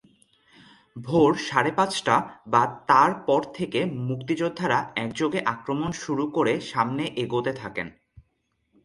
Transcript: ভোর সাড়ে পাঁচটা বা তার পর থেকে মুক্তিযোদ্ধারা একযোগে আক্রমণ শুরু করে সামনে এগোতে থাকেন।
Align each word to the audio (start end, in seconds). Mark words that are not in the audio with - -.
ভোর 0.95 1.31
সাড়ে 1.47 1.71
পাঁচটা 1.71 2.15
বা 2.47 2.63
তার 2.87 3.11
পর 3.27 3.41
থেকে 3.53 3.79
মুক্তিযোদ্ধারা 3.85 4.79
একযোগে 4.95 5.39
আক্রমণ 5.45 5.91
শুরু 5.91 6.25
করে 6.27 6.53
সামনে 6.61 7.03
এগোতে 7.15 7.51
থাকেন। 7.53 7.87